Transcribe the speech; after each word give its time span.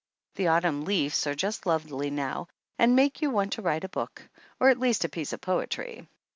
The 0.33 0.47
autumn 0.47 0.83
leaves 0.83 1.27
are 1.27 1.35
just 1.35 1.67
lovely 1.67 2.09
now 2.09 2.47
and 2.79 2.95
make 2.95 3.21
you 3.21 3.29
want 3.29 3.53
to 3.53 3.61
write 3.61 3.83
a 3.83 3.89
book, 3.89 4.27
or 4.59 4.69
at 4.69 4.79
least 4.79 5.05
a 5.05 5.09
piece 5.09 5.31
of 5.31 5.41
poetry. 5.41 6.07